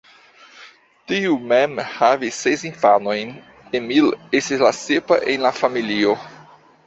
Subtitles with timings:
[1.09, 3.35] Tiu mem havis ses infanojn,
[3.81, 6.17] Emil estis la sepa en la familio.